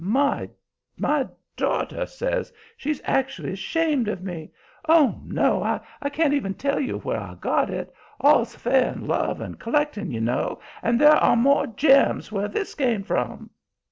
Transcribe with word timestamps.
My 0.03 0.49
daughter 1.55 2.07
says 2.07 2.51
she's 2.75 2.99
actually 3.05 3.51
ashamed 3.53 4.07
of 4.07 4.23
me. 4.23 4.49
Oh, 4.89 5.21
no! 5.23 5.61
I 5.61 6.09
can't 6.09 6.31
tell 6.57 6.79
even 6.79 6.83
you 6.87 6.97
where 7.01 7.19
I 7.19 7.35
got 7.35 7.69
it. 7.69 7.93
All's 8.19 8.55
fair 8.55 8.93
in 8.93 9.05
love 9.05 9.39
and 9.41 9.59
collecting, 9.59 10.09
you 10.09 10.21
know, 10.21 10.59
and 10.81 10.99
there 10.99 11.17
are 11.17 11.35
more 11.35 11.67
gems 11.67 12.31
where 12.31 12.47
this 12.47 12.73
came 12.73 13.03
from." 13.03 13.51